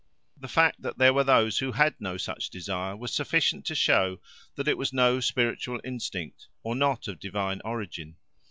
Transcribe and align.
The 0.35 0.47
fact 0.47 0.81
that 0.81 0.97
there 0.97 1.13
were 1.13 1.23
those 1.23 1.59
who 1.59 1.73
had 1.73 1.93
no 2.01 2.17
such 2.17 2.49
desire 2.49 2.97
was 2.97 3.13
sufficient 3.13 3.67
to 3.67 3.75
show 3.75 4.17
that 4.55 4.67
it 4.67 4.75
was 4.75 4.91
no 4.91 5.19
spiritual 5.19 5.79
instinct 5.83 6.47
or 6.63 6.75
not 6.75 7.07
of 7.07 7.19
divine 7.19 7.61
origin. 7.63 8.15